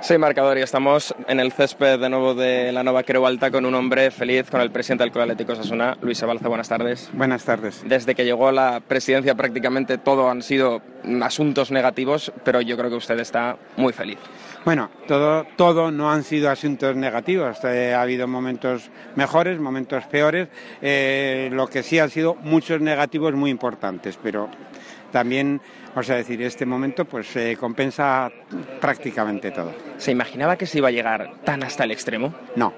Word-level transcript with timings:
Sí, 0.00 0.16
marcador, 0.16 0.56
y 0.58 0.62
estamos 0.62 1.12
en 1.26 1.40
el 1.40 1.50
césped 1.50 1.98
de 1.98 2.08
nuevo 2.08 2.32
de 2.32 2.70
la 2.70 2.84
Nova 2.84 3.02
Creu 3.02 3.26
Alta 3.26 3.50
con 3.50 3.66
un 3.66 3.74
hombre 3.74 4.12
feliz, 4.12 4.48
con 4.48 4.60
el 4.60 4.70
presidente 4.70 5.02
del 5.02 5.10
Club 5.10 5.22
Atlético 5.22 5.56
Sasuna, 5.56 5.98
Luis 6.02 6.22
Abalza. 6.22 6.46
Buenas 6.46 6.68
tardes. 6.68 7.10
Buenas 7.12 7.44
tardes. 7.44 7.82
Desde 7.84 8.14
que 8.14 8.24
llegó 8.24 8.52
la 8.52 8.80
presidencia 8.86 9.34
prácticamente 9.34 9.98
todo 9.98 10.30
han 10.30 10.42
sido 10.42 10.82
asuntos 11.20 11.72
negativos, 11.72 12.32
pero 12.44 12.60
yo 12.60 12.76
creo 12.76 12.90
que 12.90 12.96
usted 12.96 13.18
está 13.18 13.56
muy 13.76 13.92
feliz. 13.92 14.18
Bueno, 14.68 14.90
todo, 15.06 15.46
todo 15.56 15.90
no 15.90 16.12
han 16.12 16.22
sido 16.24 16.50
asuntos 16.50 16.94
negativos. 16.94 17.56
Eh, 17.64 17.94
ha 17.94 18.02
habido 18.02 18.28
momentos 18.28 18.90
mejores, 19.16 19.58
momentos 19.58 20.04
peores. 20.08 20.48
Eh, 20.82 21.48
lo 21.50 21.68
que 21.68 21.82
sí 21.82 21.98
han 21.98 22.10
sido 22.10 22.34
muchos 22.34 22.78
negativos 22.78 23.32
muy 23.32 23.50
importantes, 23.50 24.18
pero 24.22 24.50
también, 25.10 25.58
vamos 25.94 26.10
a 26.10 26.16
decir, 26.16 26.42
este 26.42 26.66
momento 26.66 27.06
pues 27.06 27.28
se 27.28 27.56
compensa 27.56 28.30
prácticamente 28.78 29.52
todo. 29.52 29.72
¿Se 29.96 30.10
imaginaba 30.10 30.58
que 30.58 30.66
se 30.66 30.76
iba 30.76 30.88
a 30.88 30.90
llegar 30.90 31.32
tan 31.44 31.62
hasta 31.62 31.84
el 31.84 31.90
extremo? 31.90 32.34
No, 32.54 32.74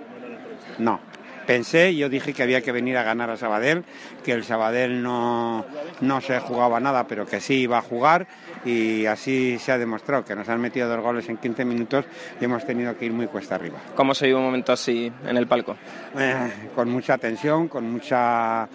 no. 0.78 1.09
Pensé, 1.50 1.96
yo 1.96 2.08
dije 2.08 2.32
que 2.32 2.44
había 2.44 2.60
que 2.60 2.70
venir 2.70 2.96
a 2.96 3.02
ganar 3.02 3.28
a 3.28 3.36
Sabadell, 3.36 3.82
que 4.24 4.30
el 4.30 4.44
Sabadell 4.44 5.02
no, 5.02 5.66
no 6.00 6.20
se 6.20 6.38
jugaba 6.38 6.78
nada, 6.78 7.08
pero 7.08 7.26
que 7.26 7.40
sí 7.40 7.54
iba 7.62 7.78
a 7.78 7.82
jugar 7.82 8.28
y 8.64 9.06
así 9.06 9.58
se 9.58 9.72
ha 9.72 9.78
demostrado, 9.78 10.24
que 10.24 10.36
nos 10.36 10.48
han 10.48 10.60
metido 10.60 10.88
dos 10.88 11.00
goles 11.00 11.28
en 11.28 11.38
15 11.38 11.64
minutos 11.64 12.04
y 12.40 12.44
hemos 12.44 12.64
tenido 12.64 12.96
que 12.96 13.06
ir 13.06 13.12
muy 13.12 13.26
cuesta 13.26 13.56
arriba. 13.56 13.80
¿Cómo 13.96 14.14
se 14.14 14.26
vive 14.26 14.38
un 14.38 14.44
momento 14.44 14.70
así 14.70 15.10
en 15.26 15.36
el 15.36 15.48
palco? 15.48 15.76
Eh, 16.16 16.68
con 16.72 16.88
mucha 16.88 17.18
tensión, 17.18 17.66
con 17.66 17.90
mucha 17.90 18.68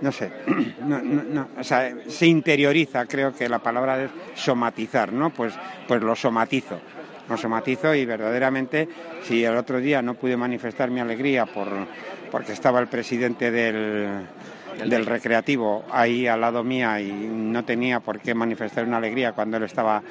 no 0.00 0.12
sé, 0.12 0.30
no, 0.86 1.02
no, 1.02 1.48
o 1.58 1.64
sea, 1.64 1.92
se 2.06 2.26
interioriza, 2.28 3.04
creo 3.06 3.34
que 3.34 3.48
la 3.48 3.58
palabra 3.58 4.00
es 4.00 4.10
somatizar, 4.34 5.12
¿no? 5.12 5.30
Pues, 5.30 5.54
pues 5.88 6.00
lo 6.00 6.14
somatizo, 6.14 6.78
lo 7.32 7.38
somatizo 7.38 7.94
y 7.94 8.04
verdaderamente 8.04 8.88
si 9.22 9.44
el 9.44 9.56
otro 9.56 9.80
día 9.80 10.02
no 10.02 10.14
pude 10.14 10.36
manifestar 10.36 10.90
mi 10.90 11.00
alegría 11.00 11.46
por, 11.46 11.68
porque 12.30 12.52
estaba 12.52 12.78
el 12.78 12.86
presidente 12.86 13.50
del, 13.50 14.26
del 14.86 15.06
recreativo 15.06 15.84
ahí 15.90 16.26
al 16.26 16.40
lado 16.40 16.62
mía 16.62 17.00
y 17.00 17.10
no 17.10 17.64
tenía 17.64 18.00
por 18.00 18.20
qué 18.20 18.34
manifestar 18.34 18.84
una 18.84 18.98
alegría 18.98 19.32
cuando 19.32 19.56
él 19.56 19.64
estaba 19.64 20.02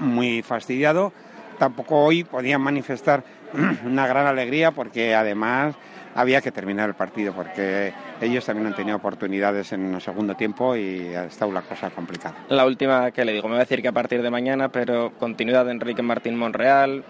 muy 0.00 0.42
fastidiado, 0.42 1.12
tampoco 1.58 2.04
hoy 2.04 2.24
podía 2.24 2.58
manifestar 2.58 3.24
una 3.84 4.06
gran 4.06 4.26
alegría 4.26 4.70
porque 4.70 5.14
además 5.14 5.74
había 6.14 6.40
que 6.40 6.52
terminar 6.52 6.88
el 6.88 6.94
partido 6.94 7.32
porque 7.32 7.92
ellos 8.20 8.44
también 8.44 8.68
han 8.68 8.76
tenido 8.76 8.96
oportunidades 8.96 9.72
en 9.72 9.94
el 9.94 10.00
segundo 10.00 10.34
tiempo 10.34 10.76
y 10.76 11.14
ha 11.14 11.24
estado 11.24 11.52
la 11.52 11.62
cosa 11.62 11.90
complicada. 11.90 12.36
La 12.48 12.64
última 12.64 13.10
que 13.10 13.24
le 13.24 13.32
digo, 13.32 13.48
me 13.48 13.54
va 13.54 13.60
a 13.60 13.64
decir 13.64 13.82
que 13.82 13.88
a 13.88 13.92
partir 13.92 14.22
de 14.22 14.30
mañana, 14.30 14.68
pero 14.68 15.12
continuidad 15.18 15.64
de 15.64 15.72
Enrique 15.72 16.02
Martín 16.02 16.36
Monreal. 16.36 17.04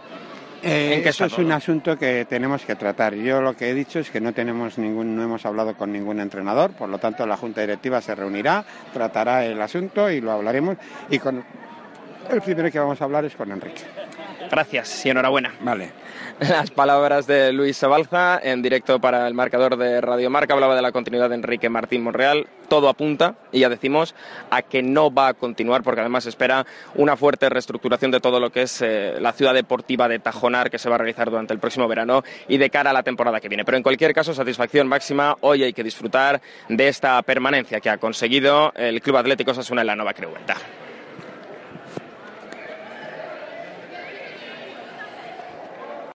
Eh, 0.63 1.03
eso 1.05 1.27
es 1.27 1.37
un 1.37 1.53
asunto 1.53 1.99
que 1.99 2.25
tenemos 2.25 2.65
que 2.65 2.75
tratar. 2.75 3.15
Yo 3.15 3.43
lo 3.43 3.55
que 3.55 3.69
he 3.69 3.75
dicho 3.75 3.99
es 3.99 4.11
que 4.11 4.19
no 4.19 4.33
tenemos 4.33 4.79
ningún, 4.79 5.15
no 5.15 5.23
hemos 5.23 5.45
hablado 5.45 5.75
con 5.75 5.93
ningún 5.93 6.21
entrenador, 6.21 6.71
por 6.71 6.89
lo 6.89 6.97
tanto 6.97 7.27
la 7.27 7.37
junta 7.37 7.61
directiva 7.61 8.01
se 8.01 8.15
reunirá, 8.15 8.65
tratará 8.95 9.45
el 9.45 9.61
asunto 9.61 10.11
y 10.11 10.23
lo 10.23 10.33
hablaremos. 10.33 10.79
Y 11.11 11.19
con 11.19 11.45
el 12.31 12.41
primero 12.41 12.71
que 12.71 12.79
vamos 12.79 12.99
a 13.03 13.05
hablar 13.05 13.27
es 13.27 13.37
con 13.37 13.53
Enrique. 13.53 13.83
Gracias 14.51 15.05
y 15.07 15.11
enhorabuena. 15.11 15.55
Vale. 15.61 15.93
Las 16.41 16.71
palabras 16.71 17.29
de 17.29 17.53
Luis 17.53 17.77
Sabalza 17.77 18.41
en 18.43 18.61
directo 18.61 19.01
para 19.01 19.29
el 19.29 19.35
marcador 19.35 19.77
de 19.77 20.01
Radio 20.01 20.31
Marca 20.31 20.55
hablaba 20.55 20.75
de 20.75 20.83
la 20.83 20.91
continuidad 20.91 21.29
de 21.29 21.37
Enrique 21.37 21.69
Martín 21.69 22.03
Monreal. 22.03 22.49
Todo 22.69 22.89
apunta, 22.89 23.37
y 23.53 23.61
ya 23.61 23.69
decimos, 23.69 24.15
a 24.51 24.63
que 24.63 24.83
no 24.83 25.13
va 25.15 25.29
a 25.29 25.35
continuar 25.35 25.83
porque 25.83 26.01
además 26.01 26.27
espera 26.27 26.67
una 26.97 27.17
fuerte 27.17 27.49
reestructuración 27.49 28.11
de 28.11 28.21
todo 28.21 28.41
lo 28.41 28.51
que 28.51 28.63
es 28.63 28.83
eh, 28.83 29.15
la 29.21 29.33
ciudad 29.33 29.55
deportiva 29.55 30.09
de 30.09 30.19
Tajonar 30.19 30.71
que 30.71 30.79
se 30.79 30.89
va 30.89 30.97
a 30.97 30.99
realizar 30.99 31.31
durante 31.31 31.53
el 31.53 31.61
próximo 31.61 31.87
verano 31.87 32.25
y 32.49 32.57
de 32.57 32.71
cara 32.71 32.91
a 32.91 32.95
la 32.95 33.03
temporada 33.03 33.41
que 33.41 33.49
viene. 33.49 33.65
Pero 33.65 33.77
en 33.77 33.83
cualquier 33.83 34.13
caso, 34.13 34.35
satisfacción 34.35 34.89
máxima. 34.89 35.37
Hoy 35.41 35.63
hay 35.63 35.73
que 35.73 35.85
disfrutar 35.85 36.41
de 36.69 36.89
esta 36.89 37.21
permanencia 37.23 37.81
que 37.81 37.91
ha 37.91 37.99
conseguido 37.99 38.73
el 38.75 39.01
Club 39.03 39.19
Atlético 39.19 39.55
Sasuna 39.55 39.83
en 39.83 39.87
la 39.87 39.97
Nueva 39.97 40.15
Creueta. 40.15 40.57